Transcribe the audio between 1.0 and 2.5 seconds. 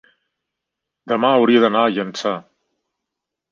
demà hauria d'anar a Llançà.